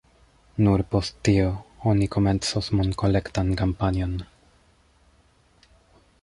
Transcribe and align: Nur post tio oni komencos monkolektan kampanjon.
Nur 0.67 0.81
post 0.93 1.19
tio 1.27 1.51
oni 1.91 2.07
komencos 2.15 2.71
monkolektan 2.79 3.53
kampanjon. 3.61 4.17